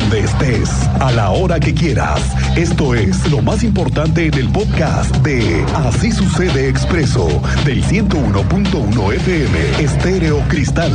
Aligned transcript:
Donde 0.00 0.18
estés, 0.18 0.68
a 0.98 1.12
la 1.12 1.30
hora 1.30 1.60
que 1.60 1.72
quieras. 1.72 2.20
Esto 2.56 2.96
es 2.96 3.30
lo 3.30 3.40
más 3.40 3.62
importante 3.62 4.26
en 4.26 4.34
el 4.34 4.48
podcast 4.48 5.14
de 5.18 5.64
Así 5.72 6.10
sucede 6.10 6.68
expreso 6.68 7.28
del 7.64 7.80
101.1 7.84 9.14
FM 9.14 9.84
Estéreo 9.84 10.40
Cristal. 10.48 10.90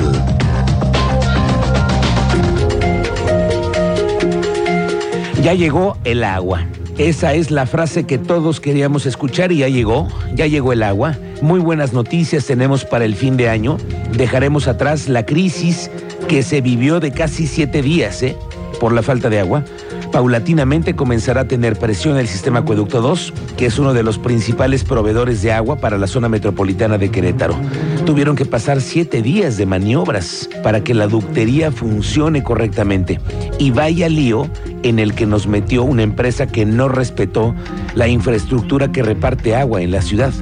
Ya 5.41 5.53
llegó 5.53 5.97
el 6.03 6.25
agua. 6.25 6.65
Esa 6.97 7.33
es 7.35 7.51
la 7.51 7.65
frase 7.65 8.05
que 8.05 8.17
todos 8.17 8.59
queríamos 8.59 9.05
escuchar 9.05 9.53
y 9.53 9.59
ya 9.59 9.69
llegó, 9.69 10.09
ya 10.35 10.45
llegó 10.45 10.73
el 10.73 10.83
agua. 10.83 11.17
Muy 11.41 11.61
buenas 11.61 11.93
noticias 11.93 12.45
tenemos 12.45 12.83
para 12.83 13.05
el 13.05 13.15
fin 13.15 13.37
de 13.37 13.47
año. 13.47 13.77
Dejaremos 14.11 14.67
atrás 14.67 15.07
la 15.07 15.25
crisis 15.25 15.89
que 16.27 16.43
se 16.43 16.59
vivió 16.59 16.99
de 16.99 17.13
casi 17.13 17.47
siete 17.47 17.81
días, 17.81 18.21
¿eh? 18.23 18.35
Por 18.79 18.93
la 18.93 19.03
falta 19.03 19.29
de 19.29 19.39
agua. 19.39 19.63
Paulatinamente 20.11 20.95
comenzará 20.95 21.41
a 21.41 21.47
tener 21.47 21.77
presión 21.77 22.17
el 22.17 22.27
sistema 22.27 22.59
Acueducto 22.59 23.01
2, 23.01 23.33
que 23.57 23.67
es 23.67 23.77
uno 23.77 23.93
de 23.93 24.01
los 24.01 24.17
principales 24.17 24.83
proveedores 24.83 25.41
de 25.41 25.51
agua 25.51 25.75
para 25.75 25.97
la 25.97 26.07
zona 26.07 26.29
metropolitana 26.29 26.97
de 26.97 27.11
Querétaro. 27.11 27.55
Tuvieron 28.05 28.35
que 28.35 28.45
pasar 28.45 28.81
siete 28.81 29.21
días 29.21 29.57
de 29.57 29.65
maniobras 29.65 30.49
para 30.63 30.83
que 30.83 30.95
la 30.95 31.07
ductería 31.07 31.71
funcione 31.71 32.41
correctamente. 32.41 33.19
Y 33.59 33.71
vaya 33.71 34.09
lío 34.09 34.49
en 34.83 34.97
el 34.97 35.13
que 35.13 35.25
nos 35.25 35.45
metió 35.45 35.83
una 35.83 36.03
empresa 36.03 36.47
que 36.47 36.65
no 36.65 36.87
respetó 36.87 37.53
la 37.93 38.07
infraestructura 38.07 38.91
que 38.91 39.03
reparte 39.03 39.55
agua 39.55 39.81
en 39.81 39.91
la 39.91 40.01
ciudad. 40.01 40.33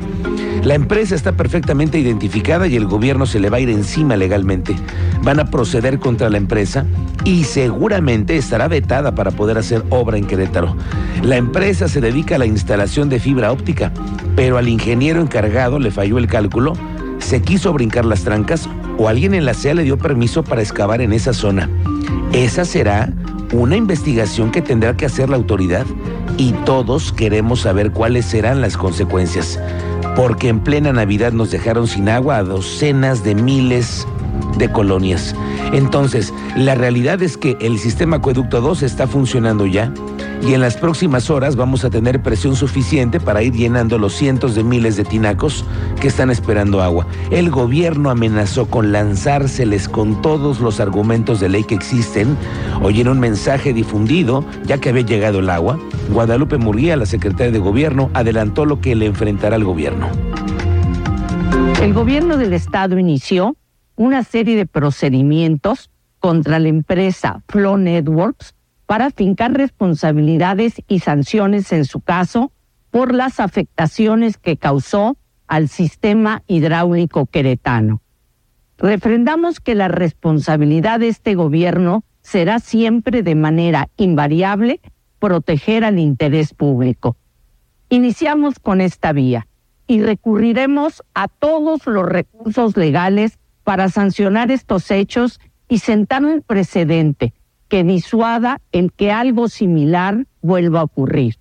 La 0.67 0.75
empresa 0.75 1.15
está 1.15 1.31
perfectamente 1.31 1.97
identificada 1.97 2.67
y 2.67 2.75
el 2.75 2.87
gobierno 2.87 3.25
se 3.25 3.39
le 3.39 3.49
va 3.49 3.55
a 3.55 3.61
ir 3.61 3.69
encima 3.69 4.17
legalmente. 4.17 4.75
Van 5.23 5.39
a 5.39 5.45
proceder 5.45 5.97
contra 5.97 6.29
la 6.29 6.35
empresa 6.35 6.85
y 7.23 7.45
seguramente 7.45 8.35
estará 8.35 8.67
vetada 8.67 9.15
para 9.15 9.31
poder 9.31 9.57
hacer 9.57 9.85
obra 9.91 10.17
en 10.17 10.27
Querétaro. 10.27 10.75
La 11.23 11.37
empresa 11.37 11.87
se 11.87 12.01
dedica 12.01 12.35
a 12.35 12.39
la 12.39 12.47
instalación 12.47 13.07
de 13.07 13.21
fibra 13.21 13.53
óptica, 13.53 13.93
pero 14.35 14.57
al 14.57 14.67
ingeniero 14.67 15.21
encargado 15.21 15.79
le 15.79 15.89
falló 15.89 16.17
el 16.17 16.27
cálculo, 16.27 16.73
se 17.19 17.41
quiso 17.41 17.71
brincar 17.71 18.03
las 18.03 18.25
trancas 18.25 18.67
o 18.97 19.07
alguien 19.07 19.35
en 19.35 19.45
la 19.45 19.53
CEA 19.53 19.73
le 19.73 19.83
dio 19.83 19.97
permiso 19.97 20.43
para 20.43 20.61
excavar 20.61 20.99
en 20.99 21.13
esa 21.13 21.31
zona. 21.31 21.69
Esa 22.33 22.65
será 22.65 23.13
una 23.53 23.77
investigación 23.77 24.51
que 24.51 24.61
tendrá 24.61 24.97
que 24.97 25.05
hacer 25.05 25.29
la 25.29 25.37
autoridad 25.37 25.85
y 26.37 26.51
todos 26.65 27.11
queremos 27.11 27.61
saber 27.61 27.91
cuáles 27.91 28.25
serán 28.25 28.61
las 28.61 28.77
consecuencias, 28.77 29.59
porque 30.15 30.49
en 30.49 30.59
plena 30.59 30.93
Navidad 30.93 31.31
nos 31.31 31.51
dejaron 31.51 31.87
sin 31.87 32.09
agua 32.09 32.37
a 32.37 32.43
docenas 32.43 33.23
de 33.23 33.35
miles 33.35 34.07
de 34.57 34.71
colonias. 34.71 35.35
Entonces, 35.73 36.33
la 36.55 36.75
realidad 36.75 37.21
es 37.21 37.37
que 37.37 37.57
el 37.59 37.79
sistema 37.79 38.17
Acueducto 38.17 38.61
2 38.61 38.83
está 38.83 39.07
funcionando 39.07 39.65
ya 39.65 39.91
y 40.41 40.53
en 40.53 40.61
las 40.61 40.77
próximas 40.77 41.29
horas 41.29 41.55
vamos 41.55 41.83
a 41.83 41.89
tener 41.89 42.21
presión 42.21 42.55
suficiente 42.55 43.19
para 43.19 43.43
ir 43.43 43.53
llenando 43.53 43.97
los 43.97 44.13
cientos 44.13 44.55
de 44.55 44.63
miles 44.63 44.95
de 44.95 45.03
tinacos 45.03 45.65
que 45.99 46.07
están 46.07 46.29
esperando 46.29 46.81
agua. 46.81 47.07
El 47.31 47.49
gobierno 47.49 48.09
amenazó 48.09 48.67
con 48.67 48.91
lanzárseles 48.91 49.89
con 49.89 50.21
todos 50.21 50.59
los 50.59 50.79
argumentos 50.79 51.39
de 51.39 51.49
ley 51.49 51.63
que 51.63 51.75
existen. 51.75 52.37
Hoy 52.81 53.01
en 53.01 53.07
un 53.07 53.19
mensaje 53.19 53.73
difundido, 53.73 54.45
ya 54.65 54.77
que 54.77 54.89
había 54.89 55.03
llegado 55.03 55.39
el 55.39 55.49
agua, 55.49 55.79
Guadalupe 56.11 56.57
Murguía, 56.57 56.95
la 56.95 57.05
secretaria 57.05 57.51
de 57.51 57.59
gobierno, 57.59 58.09
adelantó 58.13 58.65
lo 58.65 58.79
que 58.79 58.95
le 58.95 59.07
enfrentará 59.07 59.55
al 59.55 59.63
gobierno. 59.63 60.07
El 61.81 61.93
gobierno 61.93 62.37
del 62.37 62.53
estado 62.53 62.97
inició 62.97 63.55
una 63.95 64.23
serie 64.23 64.55
de 64.55 64.65
procedimientos 64.65 65.89
contra 66.19 66.59
la 66.59 66.67
empresa 66.67 67.41
Flow 67.47 67.77
Networks 67.77 68.56
para 68.87 69.11
fincar 69.11 69.53
responsabilidades 69.53 70.81
y 70.87 70.99
sanciones 70.99 71.71
en 71.73 71.85
su 71.85 71.99
caso 71.99 72.51
por 72.89 73.13
las 73.13 73.39
afectaciones 73.39 74.37
que 74.37 74.57
causó 74.57 75.17
al 75.45 75.67
sistema 75.67 76.41
hidráulico 76.47 77.25
queretano. 77.25 78.01
Refrendamos 78.77 79.59
que 79.59 79.75
la 79.75 79.89
responsabilidad 79.89 81.01
de 81.01 81.09
este 81.09 81.35
gobierno 81.35 82.03
será 82.21 82.59
siempre 82.59 83.23
de 83.23 83.35
manera 83.35 83.89
invariable 83.97 84.79
proteger 85.19 85.83
al 85.83 85.99
interés 85.99 86.53
público. 86.53 87.17
Iniciamos 87.89 88.59
con 88.59 88.79
esta 88.81 89.11
vía 89.11 89.47
y 89.85 90.01
recurriremos 90.01 91.03
a 91.13 91.27
todos 91.27 91.85
los 91.87 92.05
recursos 92.05 92.77
legales 92.77 93.37
para 93.63 93.89
sancionar 93.89 94.49
estos 94.51 94.91
hechos 94.91 95.39
y 95.67 95.79
sentar 95.79 96.23
un 96.23 96.41
precedente 96.41 97.33
que 97.67 97.83
disuada 97.83 98.61
en 98.71 98.89
que 98.89 99.11
algo 99.11 99.49
similar 99.49 100.25
vuelva 100.41 100.81
a 100.81 100.83
ocurrir. 100.83 101.35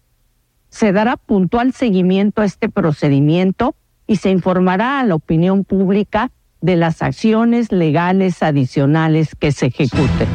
Se 0.69 0.93
dará 0.93 1.17
puntual 1.17 1.73
seguimiento 1.73 2.43
a 2.43 2.45
este 2.45 2.69
procedimiento 2.69 3.75
y 4.07 4.17
se 4.17 4.31
informará 4.31 5.01
a 5.01 5.05
la 5.05 5.15
opinión 5.15 5.65
pública 5.65 6.31
de 6.61 6.77
las 6.77 7.03
acciones 7.03 7.73
legales 7.73 8.43
adicionales 8.43 9.35
que 9.39 9.53
se 9.53 9.67
ejecuten. 9.67 10.29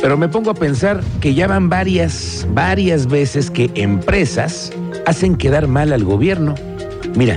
Pero 0.00 0.18
me 0.18 0.28
pongo 0.28 0.50
a 0.50 0.54
pensar 0.54 1.02
que 1.20 1.34
ya 1.34 1.46
van 1.46 1.68
varias, 1.68 2.46
varias 2.50 3.06
veces 3.06 3.50
que 3.50 3.70
empresas 3.74 4.72
hacen 5.06 5.36
quedar 5.36 5.66
mal 5.66 5.92
al 5.92 6.04
gobierno. 6.04 6.54
Mira, 7.16 7.36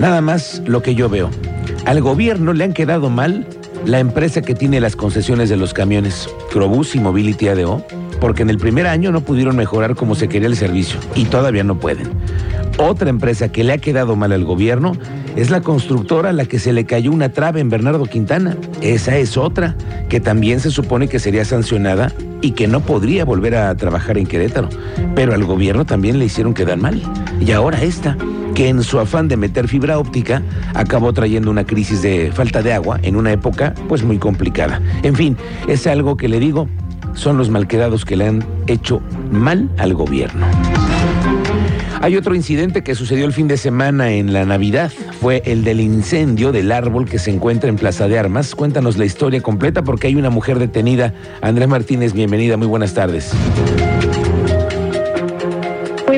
Nada 0.00 0.20
más 0.20 0.60
lo 0.66 0.82
que 0.82 0.94
yo 0.94 1.08
veo. 1.08 1.30
Al 1.84 2.00
gobierno 2.00 2.52
le 2.52 2.64
han 2.64 2.72
quedado 2.72 3.10
mal 3.10 3.46
la 3.86 3.98
empresa 3.98 4.42
que 4.42 4.54
tiene 4.54 4.80
las 4.80 4.96
concesiones 4.96 5.48
de 5.48 5.56
los 5.56 5.74
camiones, 5.74 6.28
Crobus 6.50 6.94
y 6.94 7.00
Mobility 7.00 7.48
ADO, 7.48 7.84
porque 8.20 8.42
en 8.42 8.50
el 8.50 8.58
primer 8.58 8.86
año 8.86 9.12
no 9.12 9.20
pudieron 9.20 9.56
mejorar 9.56 9.94
como 9.94 10.14
se 10.14 10.28
quería 10.28 10.48
el 10.48 10.56
servicio 10.56 10.98
y 11.14 11.26
todavía 11.26 11.64
no 11.64 11.78
pueden. 11.78 12.10
Otra 12.78 13.10
empresa 13.10 13.50
que 13.50 13.62
le 13.62 13.74
ha 13.74 13.78
quedado 13.78 14.16
mal 14.16 14.32
al 14.32 14.44
gobierno 14.44 14.92
es 15.36 15.50
la 15.50 15.60
constructora 15.60 16.30
a 16.30 16.32
la 16.32 16.46
que 16.46 16.58
se 16.58 16.72
le 16.72 16.86
cayó 16.86 17.12
una 17.12 17.28
trave 17.28 17.60
en 17.60 17.68
Bernardo 17.68 18.06
Quintana. 18.06 18.56
Esa 18.80 19.16
es 19.16 19.36
otra 19.36 19.76
que 20.08 20.20
también 20.20 20.60
se 20.60 20.70
supone 20.70 21.08
que 21.08 21.18
sería 21.18 21.44
sancionada 21.44 22.12
y 22.40 22.52
que 22.52 22.66
no 22.66 22.80
podría 22.80 23.24
volver 23.24 23.56
a 23.56 23.74
trabajar 23.76 24.16
en 24.16 24.26
Querétaro. 24.26 24.68
Pero 25.14 25.34
al 25.34 25.44
gobierno 25.44 25.84
también 25.84 26.18
le 26.18 26.24
hicieron 26.24 26.54
quedar 26.54 26.78
mal. 26.78 27.02
Y 27.40 27.52
ahora 27.52 27.82
esta 27.82 28.16
que 28.54 28.68
en 28.68 28.82
su 28.84 29.00
afán 29.00 29.28
de 29.28 29.36
meter 29.36 29.68
fibra 29.68 29.98
óptica 29.98 30.42
acabó 30.74 31.12
trayendo 31.12 31.50
una 31.50 31.64
crisis 31.64 32.02
de 32.02 32.30
falta 32.32 32.62
de 32.62 32.72
agua 32.72 33.00
en 33.02 33.16
una 33.16 33.32
época 33.32 33.74
pues 33.88 34.04
muy 34.04 34.18
complicada. 34.18 34.80
En 35.02 35.16
fin, 35.16 35.36
es 35.66 35.86
algo 35.86 36.16
que 36.16 36.28
le 36.28 36.38
digo, 36.38 36.68
son 37.14 37.36
los 37.36 37.50
malquedados 37.50 38.04
que 38.04 38.16
le 38.16 38.28
han 38.28 38.44
hecho 38.66 39.02
mal 39.30 39.68
al 39.78 39.94
gobierno. 39.94 40.46
Hay 42.00 42.16
otro 42.16 42.34
incidente 42.34 42.84
que 42.84 42.94
sucedió 42.94 43.24
el 43.24 43.32
fin 43.32 43.48
de 43.48 43.56
semana 43.56 44.12
en 44.12 44.32
la 44.32 44.44
Navidad. 44.44 44.92
Fue 45.20 45.42
el 45.46 45.64
del 45.64 45.80
incendio 45.80 46.52
del 46.52 46.70
árbol 46.70 47.06
que 47.06 47.18
se 47.18 47.30
encuentra 47.30 47.70
en 47.70 47.76
Plaza 47.76 48.08
de 48.08 48.18
Armas. 48.18 48.54
Cuéntanos 48.54 48.98
la 48.98 49.06
historia 49.06 49.40
completa 49.40 49.82
porque 49.82 50.08
hay 50.08 50.14
una 50.14 50.28
mujer 50.28 50.58
detenida. 50.58 51.14
Andrés 51.40 51.66
Martínez, 51.66 52.12
bienvenida, 52.12 52.58
muy 52.58 52.66
buenas 52.66 52.92
tardes. 52.92 53.32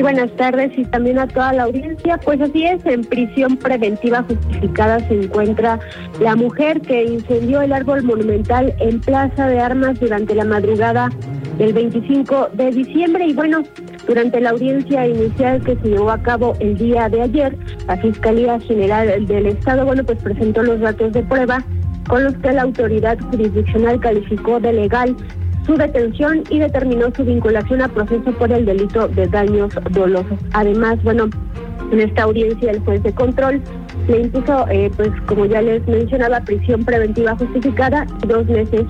Buenas 0.07 0.31
tardes 0.37 0.71
y 0.77 0.85
también 0.85 1.19
a 1.19 1.27
toda 1.27 1.51
la 1.51 1.63
audiencia. 1.63 2.17
Pues 2.17 2.39
así 2.39 2.63
es, 2.63 2.79
en 2.85 3.01
prisión 3.03 3.57
preventiva 3.57 4.23
justificada 4.23 5.05
se 5.05 5.23
encuentra 5.23 5.81
la 6.21 6.33
mujer 6.33 6.79
que 6.79 7.03
incendió 7.03 7.61
el 7.61 7.73
árbol 7.73 8.03
monumental 8.03 8.73
en 8.79 9.01
Plaza 9.01 9.47
de 9.47 9.59
Armas 9.59 9.99
durante 9.99 10.33
la 10.33 10.45
madrugada 10.45 11.09
del 11.57 11.73
25 11.73 12.51
de 12.53 12.71
diciembre. 12.71 13.27
Y 13.27 13.33
bueno, 13.33 13.63
durante 14.07 14.39
la 14.39 14.51
audiencia 14.51 15.05
inicial 15.05 15.61
que 15.61 15.75
se 15.75 15.89
llevó 15.89 16.11
a 16.11 16.23
cabo 16.23 16.53
el 16.61 16.77
día 16.77 17.09
de 17.09 17.23
ayer, 17.23 17.57
la 17.85 17.97
Fiscalía 17.97 18.61
General 18.61 19.27
del 19.27 19.47
Estado, 19.47 19.85
bueno, 19.85 20.05
pues 20.05 20.23
presentó 20.23 20.63
los 20.63 20.79
datos 20.79 21.11
de 21.11 21.21
prueba 21.23 21.61
con 22.07 22.23
los 22.23 22.33
que 22.35 22.53
la 22.53 22.61
autoridad 22.61 23.19
jurisdiccional 23.29 23.99
calificó 23.99 24.61
de 24.61 24.71
legal 24.71 25.17
su 25.67 25.75
detención 25.75 26.43
y 26.49 26.59
determinó 26.59 27.13
su 27.15 27.23
vinculación 27.25 27.81
a 27.81 27.89
proceso 27.89 28.31
por 28.31 28.51
el 28.51 28.65
delito 28.65 29.07
de 29.09 29.27
daños 29.27 29.71
dolosos. 29.91 30.39
Además, 30.53 30.97
bueno, 31.03 31.29
en 31.91 31.99
esta 31.99 32.23
audiencia 32.23 32.71
el 32.71 32.79
juez 32.79 33.03
de 33.03 33.13
control 33.13 33.61
le 34.07 34.21
impuso, 34.21 34.65
eh, 34.69 34.89
pues 34.95 35.09
como 35.27 35.45
ya 35.45 35.61
les 35.61 35.85
mencionaba, 35.87 36.39
prisión 36.39 36.85
preventiva 36.85 37.35
justificada 37.35 38.07
y 38.23 38.27
dos 38.27 38.45
meses 38.47 38.85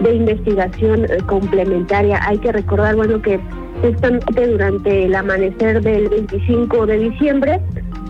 de 0.00 0.14
investigación 0.14 1.04
eh, 1.04 1.18
complementaria. 1.26 2.20
Hay 2.26 2.38
que 2.38 2.52
recordar, 2.52 2.94
bueno, 2.94 3.20
que 3.20 3.40
noche 3.82 4.46
durante 4.46 5.06
el 5.06 5.14
amanecer 5.14 5.82
del 5.82 6.08
25 6.08 6.86
de 6.86 6.98
diciembre, 6.98 7.60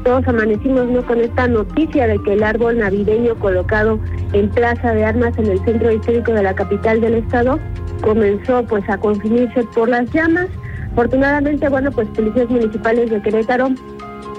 todos 0.04 0.26
amanecimos 0.28 0.86
¿no? 0.88 1.02
con 1.06 1.20
esta 1.20 1.48
noticia 1.48 2.06
de 2.06 2.18
que 2.22 2.34
el 2.34 2.42
árbol 2.42 2.78
navideño 2.78 3.36
colocado 3.36 3.98
en 4.34 4.50
Plaza 4.50 4.92
de 4.92 5.04
Armas 5.04 5.38
en 5.38 5.46
el 5.46 5.64
centro 5.64 5.90
histórico 5.90 6.32
de 6.32 6.42
la 6.42 6.54
capital 6.54 7.00
del 7.00 7.14
estado 7.14 7.58
comenzó 8.02 8.62
pues 8.64 8.88
a 8.88 8.98
consumirse 8.98 9.64
por 9.74 9.88
las 9.88 10.10
llamas. 10.12 10.48
Afortunadamente, 10.92 11.68
bueno, 11.68 11.90
pues 11.90 12.08
policías 12.08 12.50
municipales 12.50 13.10
de 13.10 13.22
Querétaro 13.22 13.70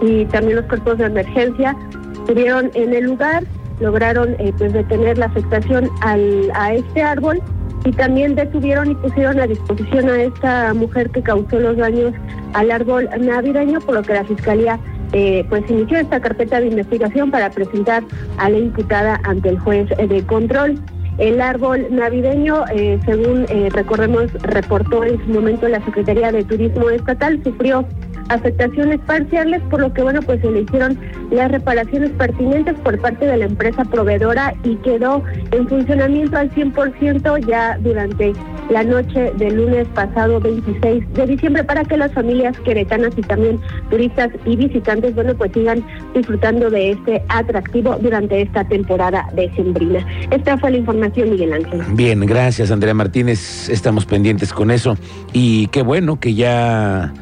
y 0.01 0.25
también 0.25 0.57
los 0.57 0.65
cuerpos 0.65 0.99
de 0.99 1.05
emergencia 1.05 1.75
estuvieron 2.13 2.69
en 2.75 2.93
el 2.93 3.05
lugar 3.05 3.43
lograron 3.79 4.35
eh, 4.39 4.53
pues 4.57 4.73
detener 4.73 5.17
la 5.17 5.25
afectación 5.27 5.89
al, 6.01 6.51
a 6.55 6.73
este 6.73 7.01
árbol 7.01 7.41
y 7.85 7.91
también 7.91 8.35
detuvieron 8.35 8.91
y 8.91 8.95
pusieron 8.95 9.39
a 9.39 9.47
disposición 9.47 10.09
a 10.09 10.23
esta 10.23 10.73
mujer 10.73 11.09
que 11.09 11.21
causó 11.21 11.59
los 11.59 11.77
daños 11.77 12.13
al 12.53 12.71
árbol 12.71 13.09
navideño, 13.19 13.81
por 13.81 13.95
lo 13.95 14.03
que 14.03 14.13
la 14.13 14.23
fiscalía 14.23 14.79
eh, 15.11 15.45
pues 15.49 15.69
inició 15.69 15.97
esta 15.97 16.21
carpeta 16.21 16.59
de 16.61 16.67
investigación 16.67 17.29
para 17.29 17.49
presentar 17.49 18.03
a 18.37 18.49
la 18.49 18.57
imputada 18.57 19.19
ante 19.23 19.49
el 19.49 19.59
juez 19.59 19.89
de 19.89 20.25
control. 20.25 20.79
El 21.17 21.41
árbol 21.41 21.87
navideño, 21.91 22.63
eh, 22.73 22.99
según 23.05 23.45
eh, 23.49 23.69
recordemos, 23.71 24.31
reportó 24.41 25.03
en 25.03 25.23
su 25.23 25.31
momento 25.31 25.67
la 25.67 25.83
Secretaría 25.85 26.31
de 26.31 26.43
Turismo 26.43 26.89
Estatal, 26.89 27.39
sufrió 27.43 27.85
afectaciones 28.29 28.99
parciales, 29.01 29.61
por 29.69 29.81
lo 29.81 29.93
que 29.93 30.03
bueno, 30.03 30.21
pues 30.21 30.41
se 30.41 30.51
le 30.51 30.61
hicieron 30.61 30.97
las 31.31 31.51
reparaciones 31.51 32.11
pertinentes 32.11 32.75
por 32.79 32.99
parte 32.99 33.25
de 33.25 33.37
la 33.37 33.45
empresa 33.45 33.83
proveedora 33.85 34.53
y 34.63 34.75
quedó 34.77 35.23
en 35.51 35.67
funcionamiento 35.67 36.37
al 36.37 36.51
100% 36.51 37.45
ya 37.47 37.77
durante 37.79 38.33
la 38.69 38.83
noche 38.83 39.31
del 39.37 39.55
lunes 39.55 39.87
pasado 39.93 40.39
26 40.39 41.13
de 41.13 41.27
diciembre 41.27 41.63
para 41.63 41.83
que 41.83 41.97
las 41.97 42.11
familias 42.13 42.57
queretanas 42.59 43.11
y 43.17 43.21
también 43.21 43.59
turistas 43.89 44.29
y 44.45 44.55
visitantes, 44.55 45.13
bueno, 45.15 45.35
pues 45.35 45.51
sigan 45.53 45.85
disfrutando 46.13 46.69
de 46.69 46.91
este 46.91 47.23
atractivo 47.29 47.97
durante 48.01 48.41
esta 48.41 48.63
temporada 48.63 49.27
de 49.35 49.51
Sembrina. 49.55 50.05
Esta 50.31 50.57
fue 50.57 50.71
la 50.71 50.77
información, 50.77 51.31
Miguel 51.31 51.53
Ángel. 51.53 51.81
Bien, 51.93 52.19
gracias, 52.21 52.71
Andrea 52.71 52.93
Martínez. 52.93 53.69
Estamos 53.69 54.05
pendientes 54.05 54.53
con 54.53 54.71
eso. 54.71 54.97
Y 55.33 55.67
qué 55.67 55.81
bueno 55.81 56.19
que 56.19 56.33
ya 56.33 57.13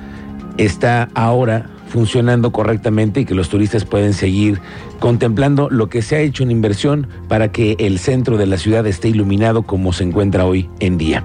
está 0.57 1.09
ahora 1.13 1.69
funcionando 1.91 2.51
correctamente 2.51 3.21
y 3.21 3.25
que 3.25 3.35
los 3.35 3.49
turistas 3.49 3.83
pueden 3.83 4.13
seguir 4.13 4.61
contemplando 4.99 5.69
lo 5.69 5.89
que 5.89 6.01
se 6.01 6.15
ha 6.15 6.19
hecho 6.19 6.43
en 6.43 6.51
inversión 6.51 7.07
para 7.27 7.51
que 7.51 7.75
el 7.79 7.99
centro 7.99 8.37
de 8.37 8.45
la 8.45 8.57
ciudad 8.57 8.87
esté 8.87 9.09
iluminado 9.09 9.63
como 9.63 9.91
se 9.91 10.05
encuentra 10.05 10.45
hoy 10.45 10.69
en 10.79 10.97
día. 10.97 11.23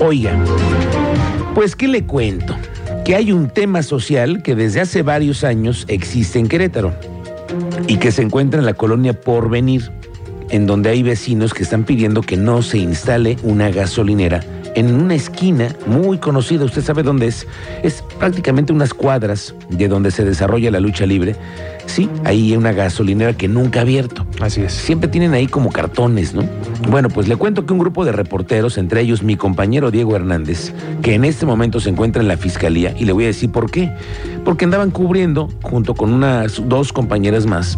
Oiga, 0.00 0.36
pues 1.54 1.76
¿qué 1.76 1.86
le 1.86 2.04
cuento? 2.04 2.56
Que 3.04 3.14
hay 3.14 3.32
un 3.32 3.48
tema 3.48 3.82
social 3.82 4.42
que 4.42 4.56
desde 4.56 4.80
hace 4.80 5.02
varios 5.02 5.44
años 5.44 5.84
existe 5.88 6.38
en 6.38 6.48
Querétaro 6.48 6.92
y 7.86 7.96
que 7.98 8.10
se 8.10 8.22
encuentra 8.22 8.58
en 8.58 8.66
la 8.66 8.74
colonia 8.74 9.18
Porvenir, 9.18 9.90
en 10.50 10.66
donde 10.66 10.90
hay 10.90 11.02
vecinos 11.02 11.54
que 11.54 11.62
están 11.62 11.84
pidiendo 11.84 12.22
que 12.22 12.36
no 12.36 12.62
se 12.62 12.78
instale 12.78 13.36
una 13.44 13.70
gasolinera 13.70 14.40
en 14.78 14.94
una 14.94 15.14
esquina 15.14 15.74
muy 15.86 16.18
conocida, 16.18 16.64
usted 16.64 16.82
sabe 16.82 17.02
dónde 17.02 17.26
es, 17.26 17.46
es 17.82 18.04
prácticamente 18.18 18.72
unas 18.72 18.94
cuadras 18.94 19.54
de 19.70 19.88
donde 19.88 20.12
se 20.12 20.24
desarrolla 20.24 20.70
la 20.70 20.78
lucha 20.78 21.04
libre. 21.04 21.34
Sí, 21.86 22.08
ahí 22.24 22.52
hay 22.52 22.56
una 22.56 22.72
gasolinera 22.72 23.32
que 23.32 23.48
nunca 23.48 23.80
ha 23.80 23.82
abierto. 23.82 24.24
Así 24.40 24.60
es. 24.60 24.72
Siempre 24.72 25.08
tienen 25.08 25.34
ahí 25.34 25.48
como 25.48 25.72
cartones, 25.72 26.32
¿no? 26.32 26.44
Bueno, 26.88 27.08
pues 27.08 27.26
le 27.26 27.36
cuento 27.36 27.66
que 27.66 27.72
un 27.72 27.80
grupo 27.80 28.04
de 28.04 28.12
reporteros, 28.12 28.78
entre 28.78 29.00
ellos 29.00 29.22
mi 29.22 29.36
compañero 29.36 29.90
Diego 29.90 30.14
Hernández, 30.14 30.72
que 31.02 31.14
en 31.14 31.24
este 31.24 31.44
momento 31.44 31.80
se 31.80 31.90
encuentra 31.90 32.22
en 32.22 32.28
la 32.28 32.36
fiscalía, 32.36 32.94
y 32.96 33.04
le 33.04 33.12
voy 33.12 33.24
a 33.24 33.28
decir 33.28 33.50
por 33.50 33.70
qué. 33.70 33.90
Porque 34.44 34.64
andaban 34.64 34.92
cubriendo, 34.92 35.48
junto 35.62 35.94
con 35.94 36.12
unas 36.12 36.62
dos 36.68 36.92
compañeras 36.92 37.46
más, 37.46 37.76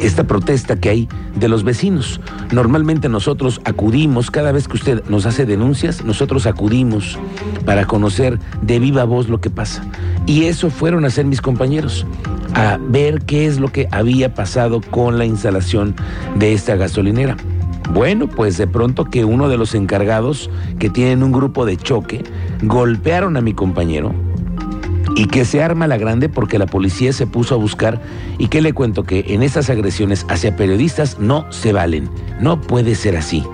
esta 0.00 0.24
protesta 0.24 0.76
que 0.76 0.88
hay 0.88 1.08
de 1.36 1.48
los 1.48 1.64
vecinos. 1.64 2.20
Normalmente 2.52 3.08
nosotros 3.08 3.60
acudimos, 3.64 4.30
cada 4.30 4.52
vez 4.52 4.68
que 4.68 4.76
usted 4.76 5.04
nos 5.08 5.26
hace 5.26 5.46
denuncias, 5.46 6.04
nosotros 6.04 6.46
acudimos 6.46 7.18
para 7.64 7.86
conocer 7.86 8.38
de 8.62 8.78
viva 8.78 9.04
voz 9.04 9.28
lo 9.28 9.40
que 9.40 9.50
pasa. 9.50 9.84
Y 10.26 10.44
eso 10.44 10.70
fueron 10.70 11.04
a 11.04 11.08
hacer 11.08 11.26
mis 11.26 11.40
compañeros, 11.40 12.06
a 12.54 12.78
ver 12.80 13.22
qué 13.22 13.46
es 13.46 13.60
lo 13.60 13.68
que 13.68 13.88
había 13.90 14.34
pasado 14.34 14.80
con 14.80 15.18
la 15.18 15.24
instalación 15.24 15.94
de 16.36 16.52
esta 16.52 16.76
gasolinera. 16.76 17.36
Bueno, 17.92 18.28
pues 18.28 18.56
de 18.56 18.68
pronto 18.68 19.06
que 19.06 19.24
uno 19.24 19.48
de 19.48 19.56
los 19.56 19.74
encargados 19.74 20.48
que 20.78 20.90
tienen 20.90 21.24
un 21.24 21.32
grupo 21.32 21.66
de 21.66 21.76
choque 21.76 22.22
golpearon 22.62 23.36
a 23.36 23.40
mi 23.40 23.52
compañero, 23.52 24.14
y 25.20 25.26
que 25.26 25.44
se 25.44 25.62
arma 25.62 25.86
la 25.86 25.98
grande 25.98 26.30
porque 26.30 26.58
la 26.58 26.64
policía 26.64 27.12
se 27.12 27.26
puso 27.26 27.54
a 27.54 27.58
buscar 27.58 28.00
y 28.38 28.48
que 28.48 28.62
le 28.62 28.72
cuento 28.72 29.04
que 29.04 29.26
en 29.28 29.42
estas 29.42 29.68
agresiones 29.68 30.24
hacia 30.30 30.56
periodistas 30.56 31.18
no 31.18 31.44
se 31.52 31.74
valen, 31.74 32.08
no 32.40 32.58
puede 32.58 32.94
ser 32.94 33.18
así. 33.18 33.44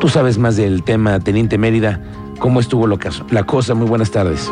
Tú, 0.00 0.08
sabes 0.08 0.38
más 0.38 0.56
del 0.56 0.82
tema, 0.82 1.20
Teniente 1.20 1.56
Mérida, 1.56 2.00
cómo 2.40 2.58
estuvo 2.58 2.88
lo 2.88 2.98
caso, 2.98 3.24
la 3.30 3.44
cosa, 3.44 3.74
muy 3.74 3.86
buenas 3.86 4.10
tardes. 4.10 4.50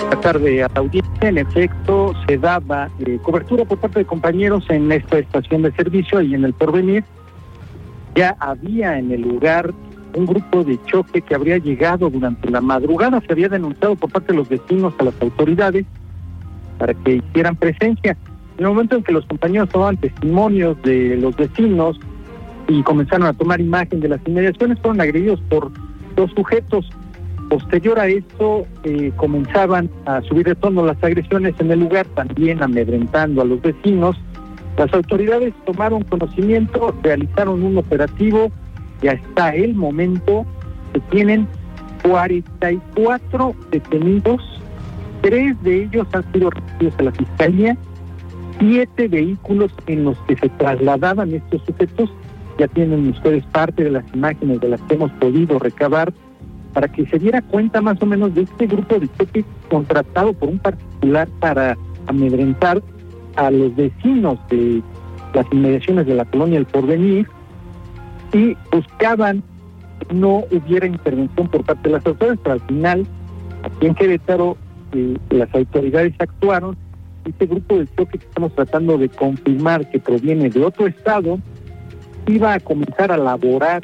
Buenas 0.00 0.20
tardes 0.20 0.66
audiencia. 0.74 1.28
En 1.28 1.38
efecto, 1.38 2.14
se 2.26 2.36
daba 2.36 2.90
eh, 3.06 3.20
cobertura 3.22 3.64
por 3.64 3.78
parte 3.78 4.00
de 4.00 4.06
compañeros 4.06 4.64
en 4.70 4.90
esta 4.90 5.20
estación 5.20 5.62
de 5.62 5.70
servicio 5.70 6.20
y 6.20 6.34
en 6.34 6.44
el 6.44 6.52
porvenir. 6.52 7.04
Ya 8.16 8.36
había 8.40 8.98
en 8.98 9.12
el 9.12 9.20
lugar 9.20 9.72
un 10.18 10.26
grupo 10.26 10.64
de 10.64 10.78
choque 10.86 11.22
que 11.22 11.34
habría 11.34 11.58
llegado 11.58 12.10
durante 12.10 12.50
la 12.50 12.60
madrugada. 12.60 13.22
Se 13.26 13.32
había 13.32 13.48
denunciado 13.48 13.96
por 13.96 14.10
parte 14.10 14.32
de 14.32 14.38
los 14.38 14.48
vecinos 14.48 14.92
a 14.98 15.04
las 15.04 15.14
autoridades 15.20 15.86
para 16.78 16.94
que 16.94 17.16
hicieran 17.16 17.56
presencia. 17.56 18.16
En 18.58 18.64
el 18.64 18.70
momento 18.70 18.96
en 18.96 19.04
que 19.04 19.12
los 19.12 19.24
compañeros 19.26 19.68
tomaban 19.68 19.96
testimonios 19.96 20.80
de 20.82 21.16
los 21.16 21.36
vecinos 21.36 21.98
y 22.66 22.82
comenzaron 22.82 23.28
a 23.28 23.32
tomar 23.32 23.60
imagen 23.60 24.00
de 24.00 24.08
las 24.08 24.20
inmediaciones, 24.26 24.78
fueron 24.80 25.00
agredidos 25.00 25.40
por 25.48 25.70
dos 26.16 26.30
sujetos. 26.32 26.90
Posterior 27.48 27.98
a 27.98 28.08
esto, 28.08 28.66
eh, 28.84 29.10
comenzaban 29.16 29.88
a 30.04 30.20
subir 30.22 30.46
de 30.46 30.54
tono 30.54 30.84
las 30.84 31.02
agresiones 31.02 31.54
en 31.60 31.70
el 31.70 31.80
lugar, 31.80 32.06
también 32.14 32.62
amedrentando 32.62 33.40
a 33.40 33.44
los 33.44 33.62
vecinos. 33.62 34.16
Las 34.76 34.92
autoridades 34.92 35.54
tomaron 35.64 36.02
conocimiento, 36.02 36.94
realizaron 37.02 37.62
un 37.62 37.78
operativo 37.78 38.50
ya 39.02 39.12
está 39.12 39.54
el 39.54 39.74
momento 39.74 40.44
que 40.92 41.00
tienen 41.10 41.46
44 42.02 43.54
detenidos, 43.70 44.60
tres 45.22 45.60
de 45.62 45.84
ellos 45.84 46.06
han 46.12 46.32
sido 46.32 46.50
remitidos 46.50 46.94
a 46.98 47.02
la 47.02 47.12
fiscalía, 47.12 47.76
siete 48.58 49.08
vehículos 49.08 49.72
en 49.86 50.04
los 50.04 50.18
que 50.20 50.36
se 50.36 50.48
trasladaban 50.50 51.32
estos 51.32 51.62
sujetos, 51.64 52.10
ya 52.58 52.66
tienen 52.68 53.08
ustedes 53.08 53.44
parte 53.46 53.84
de 53.84 53.90
las 53.90 54.04
imágenes 54.14 54.60
de 54.60 54.68
las 54.68 54.80
que 54.82 54.94
hemos 54.94 55.12
podido 55.12 55.58
recabar, 55.58 56.12
para 56.74 56.88
que 56.88 57.06
se 57.06 57.18
diera 57.18 57.42
cuenta 57.42 57.80
más 57.80 58.00
o 58.02 58.06
menos 58.06 58.34
de 58.34 58.42
este 58.42 58.66
grupo 58.66 58.98
de 58.98 59.08
choque 59.18 59.44
contratado 59.70 60.32
por 60.32 60.48
un 60.48 60.58
particular 60.58 61.28
para 61.40 61.76
amedrentar 62.06 62.82
a 63.36 63.50
los 63.50 63.74
vecinos 63.74 64.38
de 64.50 64.82
las 65.34 65.46
inmediaciones 65.52 66.06
de 66.06 66.14
la 66.14 66.24
colonia 66.24 66.58
El 66.58 66.66
Porvenir, 66.66 67.28
y 68.32 68.56
buscaban 68.72 69.42
que 70.00 70.14
no 70.14 70.44
hubiera 70.50 70.86
intervención 70.86 71.48
por 71.48 71.64
parte 71.64 71.88
de 71.88 71.96
las 71.96 72.06
autoridades, 72.06 72.40
pero 72.42 72.52
al 72.54 72.60
final, 72.62 73.06
aquí 73.62 73.86
en 73.86 73.94
Querétaro, 73.94 74.56
eh, 74.92 75.16
las 75.30 75.54
autoridades 75.54 76.14
actuaron. 76.18 76.76
Este 77.24 77.46
grupo 77.46 77.78
de 77.78 77.86
choque 77.96 78.18
que 78.18 78.26
estamos 78.26 78.54
tratando 78.54 78.96
de 78.96 79.08
confirmar 79.08 79.90
que 79.90 79.98
proviene 79.98 80.48
de 80.48 80.64
otro 80.64 80.86
estado, 80.86 81.38
iba 82.26 82.54
a 82.54 82.60
comenzar 82.60 83.12
a 83.12 83.18
laborar 83.18 83.82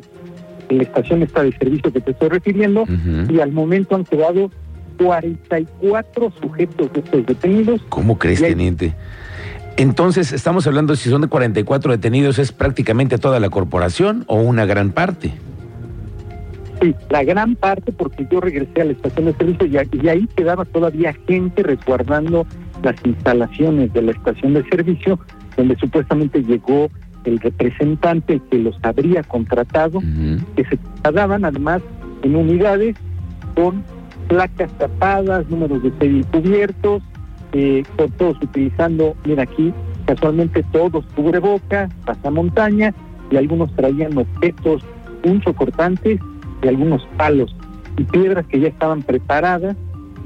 en 0.68 0.78
la 0.78 0.84
estación 0.84 1.22
esta 1.22 1.42
de 1.42 1.52
servicio 1.52 1.92
que 1.92 2.00
te 2.00 2.12
estoy 2.12 2.28
refiriendo, 2.28 2.84
y 3.28 3.40
al 3.40 3.52
momento 3.52 3.96
han 3.96 4.04
quedado 4.04 4.50
44 4.98 6.32
sujetos 6.40 6.92
de 6.92 7.00
estos 7.00 7.26
detenidos. 7.26 7.82
¿Cómo 7.88 8.18
crees, 8.18 8.40
teniente? 8.40 8.94
Entonces, 9.76 10.32
estamos 10.32 10.66
hablando 10.68 10.94
si 10.94 11.10
son 11.10 11.22
de 11.22 11.28
44 11.28 11.90
detenidos, 11.90 12.38
¿es 12.38 12.52
prácticamente 12.52 13.18
toda 13.18 13.40
la 13.40 13.50
corporación 13.50 14.24
o 14.28 14.36
una 14.36 14.66
gran 14.66 14.92
parte? 14.92 15.32
Sí, 16.80 16.94
la 17.10 17.24
gran 17.24 17.56
parte 17.56 17.90
porque 17.90 18.26
yo 18.30 18.40
regresé 18.40 18.82
a 18.82 18.84
la 18.84 18.92
estación 18.92 19.26
de 19.26 19.32
servicio 19.34 19.66
y, 19.66 20.08
ahí 20.08 20.28
quedaba 20.36 20.64
todavía 20.64 21.12
gente 21.26 21.64
resguardando 21.64 22.46
las 22.82 22.94
instalaciones 23.04 23.92
de 23.92 24.02
la 24.02 24.12
estación 24.12 24.54
de 24.54 24.64
servicio, 24.68 25.18
donde 25.56 25.76
supuestamente 25.76 26.42
llegó 26.42 26.88
el 27.24 27.40
representante 27.40 28.40
que 28.50 28.58
los 28.58 28.76
habría 28.82 29.22
contratado, 29.24 30.00
que 30.54 30.64
se 30.66 30.76
trasladaban 30.76 31.44
además 31.44 31.82
en 32.22 32.36
unidades 32.36 32.96
con 33.56 33.82
placas 34.28 34.70
tapadas, 34.78 35.48
números 35.48 35.82
de 35.82 35.92
serie 35.98 36.24
cubiertos, 36.24 37.02
eh, 37.54 37.82
todos 38.18 38.37
utilizando, 38.42 39.14
mira 39.25 39.44
aquí, 39.44 39.73
casualmente 40.06 40.62
todos 40.73 41.04
cubreboca, 41.14 41.88
pasamontaña, 42.04 42.92
y 43.30 43.37
algunos 43.37 43.75
traían 43.75 44.18
objetos 44.18 44.82
cortantes 45.56 46.20
y 46.62 46.68
algunos 46.68 47.06
palos 47.16 47.54
y 47.96 48.04
piedras 48.04 48.46
que 48.46 48.61
ya 48.61 48.68
estaban 48.68 49.02
preparadas 49.02 49.76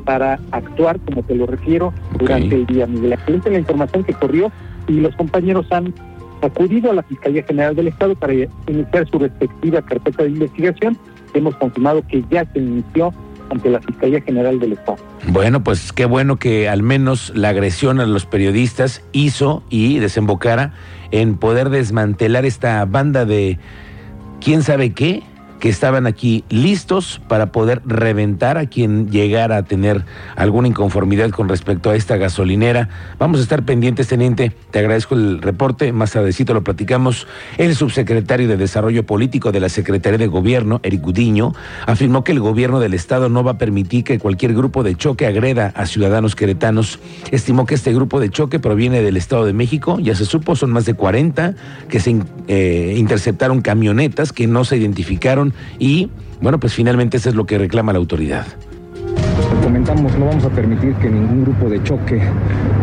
para 0.04 0.40
actuar, 0.52 0.98
como 1.00 1.22
te 1.22 1.34
lo 1.34 1.46
refiero, 1.46 1.92
durante 2.18 2.54
el 2.56 2.66
día. 2.66 2.86
Miguel, 2.86 3.12
excelente 3.12 3.50
la 3.50 3.58
información 3.58 4.04
que 4.04 4.14
corrió 4.14 4.50
y 4.86 5.00
los 5.00 5.14
compañeros 5.16 5.70
han 5.70 5.92
acudido 6.40 6.90
a 6.90 6.94
la 6.94 7.02
Fiscalía 7.02 7.42
General 7.42 7.76
del 7.76 7.88
Estado 7.88 8.14
para 8.14 8.32
iniciar 8.32 9.08
su 9.10 9.18
respectiva 9.18 9.82
carpeta 9.82 10.22
de 10.24 10.30
investigación. 10.30 10.96
Hemos 11.34 11.54
confirmado 11.56 12.02
que 12.08 12.24
ya 12.30 12.44
se 12.52 12.58
inició 12.58 13.12
ante 13.50 13.70
la 13.70 13.80
Fiscalía 13.80 14.20
General 14.20 14.58
del 14.58 14.72
Estado. 14.72 14.98
Bueno, 15.28 15.62
pues 15.62 15.92
qué 15.92 16.04
bueno 16.04 16.36
que 16.36 16.68
al 16.68 16.82
menos 16.82 17.32
la 17.34 17.50
agresión 17.50 18.00
a 18.00 18.06
los 18.06 18.26
periodistas 18.26 19.02
hizo 19.12 19.62
y 19.70 19.98
desembocara 19.98 20.72
en 21.10 21.36
poder 21.36 21.70
desmantelar 21.70 22.44
esta 22.44 22.84
banda 22.84 23.24
de 23.24 23.58
quién 24.40 24.62
sabe 24.62 24.92
qué, 24.92 25.22
que 25.58 25.68
estaban 25.68 26.06
aquí 26.06 26.44
listos 26.50 27.20
para 27.28 27.52
poder 27.52 27.82
reventar 27.84 28.58
a 28.58 28.66
quien 28.66 29.10
llegara 29.10 29.56
a 29.56 29.62
tener 29.64 30.04
alguna 30.36 30.68
inconformidad 30.68 31.30
con 31.30 31.48
respecto 31.48 31.90
a 31.90 31.96
esta 31.96 32.16
gasolinera. 32.16 32.88
Vamos 33.18 33.40
a 33.40 33.42
estar 33.42 33.64
pendientes, 33.64 34.08
teniente. 34.08 34.52
Te 34.70 34.78
agradezco 34.78 35.14
el 35.14 35.42
reporte. 35.42 35.92
Más 35.92 36.12
tardecito 36.12 36.54
lo 36.54 36.62
platicamos. 36.62 37.26
El 37.56 37.74
subsecretario 37.74 38.48
de 38.48 38.56
Desarrollo 38.56 39.04
Político 39.04 39.52
de 39.52 39.60
la 39.60 39.68
Secretaría 39.68 40.18
de 40.18 40.26
Gobierno, 40.26 40.80
Eric 40.82 41.02
Gudiño, 41.02 41.54
afirmó 41.86 42.24
que 42.24 42.32
el 42.32 42.40
gobierno 42.40 42.80
del 42.80 42.94
Estado 42.94 43.28
no 43.28 43.42
va 43.42 43.52
a 43.52 43.58
permitir 43.58 44.04
que 44.04 44.18
cualquier 44.18 44.54
grupo 44.54 44.82
de 44.82 44.94
choque 44.94 45.26
agreda 45.26 45.72
a 45.74 45.86
ciudadanos 45.86 46.36
queretanos. 46.36 47.00
Estimó 47.30 47.66
que 47.66 47.74
este 47.74 47.92
grupo 47.92 48.20
de 48.20 48.30
choque 48.30 48.60
proviene 48.60 49.02
del 49.02 49.16
Estado 49.16 49.44
de 49.44 49.52
México. 49.52 49.98
Ya 50.00 50.14
se 50.14 50.24
supo, 50.24 50.56
son 50.56 50.70
más 50.70 50.84
de 50.84 50.94
40 50.94 51.54
que 51.88 52.00
se 52.00 52.16
eh, 52.46 52.94
interceptaron 52.96 53.60
camionetas 53.60 54.32
que 54.32 54.46
no 54.46 54.64
se 54.64 54.76
identificaron 54.76 55.47
y 55.78 56.10
bueno, 56.40 56.58
pues 56.58 56.74
finalmente 56.74 57.16
eso 57.16 57.28
es 57.28 57.34
lo 57.34 57.46
que 57.46 57.58
reclama 57.58 57.92
la 57.92 57.98
autoridad 57.98 58.46
comentamos, 59.68 60.18
no 60.18 60.26
vamos 60.26 60.44
a 60.44 60.50
permitir 60.50 60.94
que 60.94 61.10
ningún 61.10 61.42
grupo 61.42 61.68
de 61.68 61.82
choque 61.82 62.20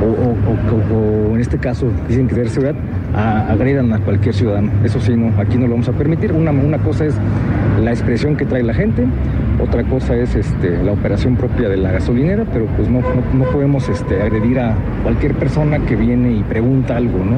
o, 0.03 1.33
en 1.33 1.41
este 1.41 1.57
caso 1.57 1.87
dicen 2.07 2.27
que 2.27 2.35
ser 2.35 2.49
seguridad 2.49 2.75
agredan 3.49 3.91
a 3.91 3.99
cualquier 3.99 4.35
ciudadano. 4.35 4.71
Eso 4.83 4.99
sí, 4.99 5.15
no, 5.15 5.33
aquí 5.41 5.57
no 5.57 5.65
lo 5.65 5.71
vamos 5.71 5.89
a 5.89 5.93
permitir. 5.93 6.31
Una, 6.31 6.51
una 6.51 6.77
cosa 6.77 7.05
es 7.05 7.15
la 7.83 7.91
expresión 7.91 8.35
que 8.35 8.45
trae 8.45 8.63
la 8.63 8.73
gente, 8.73 9.05
otra 9.61 9.83
cosa 9.83 10.15
es 10.15 10.35
este, 10.35 10.83
la 10.83 10.91
operación 10.91 11.35
propia 11.35 11.69
de 11.69 11.77
la 11.77 11.91
gasolinera, 11.91 12.45
pero 12.51 12.65
pues 12.77 12.89
no, 12.89 13.01
no, 13.33 13.45
podemos 13.45 13.87
este, 13.89 14.21
agredir 14.21 14.59
a 14.59 14.75
cualquier 15.03 15.33
persona 15.35 15.79
que 15.79 15.95
viene 15.95 16.33
y 16.33 16.43
pregunta 16.43 16.97
algo, 16.97 17.19
¿no? 17.19 17.37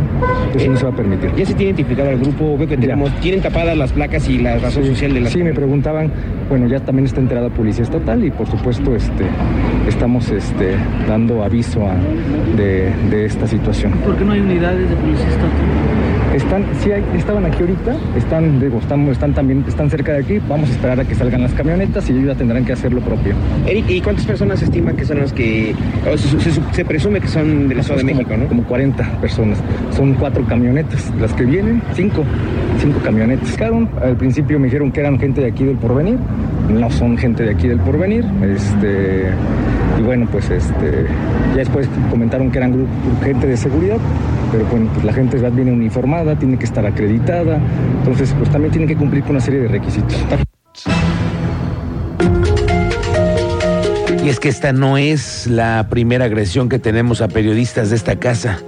Eso 0.55 0.71
no 0.71 0.77
se 0.77 0.85
va 0.85 0.91
a 0.91 0.95
permitir. 0.95 1.31
¿Ya 1.35 1.45
se 1.45 1.53
tiene 1.53 1.65
identificado 1.65 2.09
al 2.09 2.19
grupo? 2.19 2.57
Veo 2.57 2.67
que 2.67 2.77
tenemos, 2.77 3.11
tienen 3.19 3.41
tapadas 3.41 3.77
las 3.77 3.91
placas 3.91 4.27
y 4.29 4.39
la 4.39 4.57
razón 4.57 4.85
social 4.85 5.13
de 5.13 5.21
la... 5.21 5.29
Sí, 5.29 5.43
me 5.43 5.53
preguntaban, 5.53 6.11
bueno, 6.49 6.67
ya 6.67 6.79
también 6.79 7.05
está 7.05 7.19
enterada 7.19 7.49
Policía 7.49 7.83
Estatal 7.83 8.23
y 8.23 8.31
por 8.31 8.47
supuesto 8.47 8.95
este, 8.95 9.25
estamos 9.87 10.29
este, 10.29 10.75
dando 11.07 11.43
aviso 11.43 11.81
de, 12.55 12.91
de 13.09 13.25
esta 13.25 13.47
situación. 13.47 13.91
¿Por 14.03 14.15
qué 14.17 14.25
no 14.25 14.33
hay 14.33 14.41
unidades 14.41 14.89
de 14.89 14.95
Policía 14.95 15.27
Estatal? 15.27 15.51
Están, 16.37 16.65
sí 16.83 16.91
hay, 16.91 17.03
estaban 17.15 17.45
aquí 17.45 17.61
ahorita, 17.61 17.95
están, 18.15 18.59
digo, 18.59 18.77
están, 18.77 19.07
están 19.07 19.33
también, 19.33 19.65
están 19.67 19.89
cerca 19.89 20.13
de 20.13 20.19
aquí, 20.19 20.39
vamos 20.47 20.69
a 20.69 20.73
esperar 20.73 20.99
a 20.99 21.03
que 21.03 21.15
salgan 21.15 21.41
las 21.41 21.51
camionetas 21.53 22.07
y 22.11 22.13
ellos 22.13 22.27
ya 22.27 22.35
tendrán 22.35 22.63
que 22.63 22.73
hacer 22.73 22.93
lo 22.93 23.01
propio. 23.01 23.33
Eric, 23.65 23.89
¿y 23.89 24.01
cuántas 24.01 24.23
personas 24.23 24.59
se 24.59 24.65
estima 24.65 24.93
que 24.93 25.03
son 25.03 25.17
las 25.17 25.33
que, 25.33 25.73
se, 26.73 26.85
presume 26.85 27.21
que 27.21 27.27
son 27.27 27.67
de 27.67 27.73
la 27.73 27.81
Ciudad 27.81 27.97
de 27.97 28.03
México, 28.03 28.37
¿no? 28.37 28.47
Como 28.47 28.63
40 28.65 29.19
personas, 29.19 29.57
son 29.95 30.13
cuatro 30.13 30.45
camionetas, 30.45 31.11
las 31.19 31.33
que 31.33 31.43
vienen, 31.43 31.81
cinco, 31.95 32.23
cinco 32.79 32.99
camionetas. 33.03 33.57
Claro, 33.57 33.89
al 33.99 34.15
principio 34.15 34.59
me 34.59 34.65
dijeron 34.65 34.91
que 34.91 34.99
eran 34.99 35.17
gente 35.17 35.41
de 35.41 35.47
aquí 35.47 35.63
del 35.63 35.77
porvenir, 35.77 36.19
no 36.69 36.91
son 36.91 37.17
gente 37.17 37.41
de 37.45 37.49
aquí 37.49 37.67
del 37.67 37.79
porvenir, 37.79 38.23
este, 38.43 39.31
y 39.99 40.03
bueno, 40.03 40.27
pues 40.31 40.51
este, 40.51 41.07
ya 41.53 41.57
después 41.57 41.89
comentaron 42.11 42.51
que 42.51 42.59
eran 42.59 42.85
gente 43.23 43.47
de 43.47 43.57
seguridad, 43.57 43.97
pero 44.51 44.65
bueno, 44.65 44.89
pues 44.93 45.05
la 45.05 45.13
gente 45.13 45.37
viene 45.51 45.71
uniformada, 45.71 46.37
tiene 46.37 46.57
que 46.57 46.65
estar 46.65 46.85
acreditada, 46.85 47.59
entonces 47.99 48.33
pues 48.37 48.49
también 48.51 48.71
tiene 48.71 48.87
que 48.87 48.95
cumplir 48.95 49.23
con 49.23 49.31
una 49.31 49.41
serie 49.41 49.61
de 49.61 49.67
requisitos. 49.67 50.17
Y 54.23 54.29
es 54.29 54.41
que 54.41 54.49
esta 54.49 54.73
no 54.73 54.97
es 54.97 55.47
la 55.47 55.87
primera 55.89 56.25
agresión 56.25 56.67
que 56.67 56.79
tenemos 56.79 57.21
a 57.21 57.29
periodistas 57.29 57.91
de 57.91 57.95
esta 57.95 58.17
casa. 58.17 58.59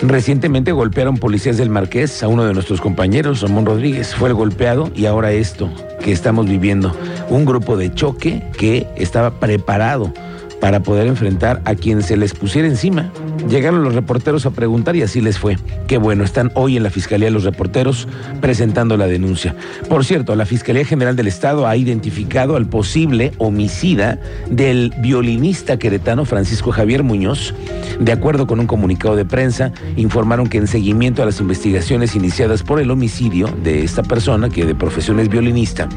Recientemente 0.00 0.72
golpearon 0.72 1.18
policías 1.18 1.58
del 1.58 1.68
Marqués 1.68 2.22
a 2.22 2.28
uno 2.28 2.44
de 2.44 2.54
nuestros 2.54 2.80
compañeros, 2.80 3.42
Ramón 3.42 3.66
Rodríguez. 3.66 4.14
Fue 4.14 4.30
el 4.30 4.34
golpeado 4.34 4.90
y 4.96 5.04
ahora 5.06 5.30
esto 5.32 5.70
que 6.02 6.12
estamos 6.12 6.48
viviendo. 6.48 6.96
Un 7.28 7.44
grupo 7.44 7.76
de 7.76 7.92
choque 7.92 8.42
que 8.56 8.88
estaba 8.96 9.38
preparado 9.38 10.12
para 10.60 10.80
poder 10.80 11.06
enfrentar 11.06 11.60
a 11.66 11.74
quien 11.74 12.02
se 12.02 12.16
les 12.16 12.32
pusiera 12.32 12.66
encima. 12.66 13.12
Llegaron 13.48 13.82
los 13.82 13.94
reporteros 13.94 14.46
a 14.46 14.50
preguntar 14.50 14.96
y 14.96 15.02
así 15.02 15.20
les 15.20 15.38
fue. 15.38 15.58
Qué 15.86 15.98
bueno, 15.98 16.24
están 16.24 16.50
hoy 16.54 16.76
en 16.76 16.82
la 16.82 16.90
Fiscalía 16.90 17.30
los 17.30 17.44
reporteros 17.44 18.08
presentando 18.40 18.96
la 18.96 19.06
denuncia. 19.06 19.54
Por 19.88 20.04
cierto, 20.04 20.34
la 20.36 20.46
Fiscalía 20.46 20.84
General 20.84 21.16
del 21.16 21.26
Estado 21.26 21.66
ha 21.66 21.76
identificado 21.76 22.56
al 22.56 22.66
posible 22.66 23.32
homicida 23.38 24.18
del 24.50 24.92
violinista 24.98 25.78
queretano 25.78 26.24
Francisco 26.24 26.72
Javier 26.72 27.02
Muñoz. 27.02 27.54
De 28.00 28.12
acuerdo 28.12 28.46
con 28.46 28.60
un 28.60 28.66
comunicado 28.66 29.16
de 29.16 29.24
prensa, 29.24 29.72
informaron 29.96 30.48
que 30.48 30.58
en 30.58 30.66
seguimiento 30.66 31.22
a 31.22 31.26
las 31.26 31.40
investigaciones 31.40 32.14
iniciadas 32.14 32.62
por 32.62 32.80
el 32.80 32.90
homicidio 32.90 33.48
de 33.62 33.84
esta 33.84 34.02
persona, 34.02 34.48
que 34.48 34.64
de 34.64 34.74
profesión 34.74 35.20
es 35.20 35.28
violinista, 35.28 35.88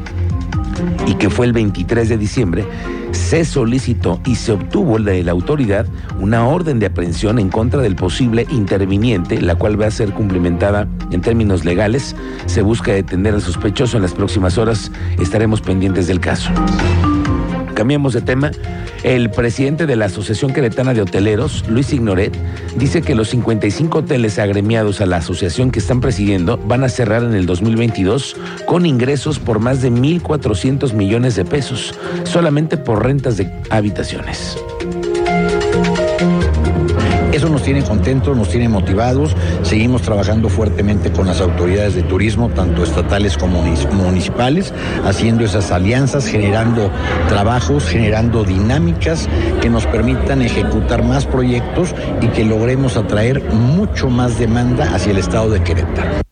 y 1.06 1.14
que 1.14 1.30
fue 1.30 1.46
el 1.46 1.52
23 1.52 2.08
de 2.08 2.18
diciembre, 2.18 2.64
se 3.12 3.44
solicitó 3.44 4.20
y 4.24 4.34
se 4.34 4.52
obtuvo 4.52 4.98
de 4.98 5.22
la 5.22 5.32
autoridad 5.32 5.86
una 6.20 6.46
orden 6.46 6.78
de 6.78 6.86
aprehensión 6.86 7.38
en 7.38 7.48
contra 7.48 7.80
del 7.80 7.96
posible 7.96 8.46
interviniente, 8.50 9.40
la 9.40 9.54
cual 9.54 9.80
va 9.80 9.86
a 9.86 9.90
ser 9.90 10.12
cumplimentada 10.12 10.88
en 11.10 11.20
términos 11.20 11.64
legales. 11.64 12.14
Se 12.46 12.62
busca 12.62 12.92
detener 12.92 13.34
al 13.34 13.42
sospechoso 13.42 13.96
en 13.96 14.02
las 14.02 14.14
próximas 14.14 14.58
horas. 14.58 14.90
Estaremos 15.18 15.60
pendientes 15.60 16.06
del 16.06 16.20
caso. 16.20 16.50
Cambiamos 17.76 18.14
de 18.14 18.22
tema. 18.22 18.52
El 19.02 19.30
presidente 19.30 19.84
de 19.84 19.96
la 19.96 20.06
Asociación 20.06 20.54
Queretana 20.54 20.94
de 20.94 21.02
Hoteleros, 21.02 21.68
Luis 21.68 21.92
Ignoret, 21.92 22.34
dice 22.78 23.02
que 23.02 23.14
los 23.14 23.28
55 23.28 23.98
hoteles 23.98 24.38
agremiados 24.38 25.02
a 25.02 25.06
la 25.06 25.18
asociación 25.18 25.70
que 25.70 25.80
están 25.80 26.00
presidiendo 26.00 26.56
van 26.56 26.84
a 26.84 26.88
cerrar 26.88 27.22
en 27.22 27.34
el 27.34 27.44
2022 27.44 28.36
con 28.64 28.86
ingresos 28.86 29.38
por 29.38 29.58
más 29.58 29.82
de 29.82 29.92
1.400 29.92 30.94
millones 30.94 31.36
de 31.36 31.44
pesos, 31.44 31.94
solamente 32.24 32.78
por 32.78 33.04
rentas 33.04 33.36
de 33.36 33.52
habitaciones. 33.68 34.56
Eso 37.36 37.50
nos 37.50 37.64
tiene 37.64 37.82
contentos, 37.82 38.34
nos 38.34 38.48
tiene 38.48 38.66
motivados. 38.66 39.36
Seguimos 39.62 40.00
trabajando 40.00 40.48
fuertemente 40.48 41.12
con 41.12 41.26
las 41.26 41.42
autoridades 41.42 41.94
de 41.94 42.02
turismo, 42.02 42.48
tanto 42.48 42.82
estatales 42.82 43.36
como 43.36 43.60
municipales, 43.60 44.72
haciendo 45.04 45.44
esas 45.44 45.70
alianzas, 45.70 46.26
generando 46.26 46.90
trabajos, 47.28 47.84
generando 47.84 48.42
dinámicas 48.42 49.28
que 49.60 49.68
nos 49.68 49.84
permitan 49.84 50.40
ejecutar 50.40 51.04
más 51.04 51.26
proyectos 51.26 51.94
y 52.22 52.28
que 52.28 52.42
logremos 52.42 52.96
atraer 52.96 53.44
mucho 53.52 54.08
más 54.08 54.38
demanda 54.38 54.94
hacia 54.94 55.12
el 55.12 55.18
estado 55.18 55.50
de 55.50 55.62
Querétaro. 55.62 56.25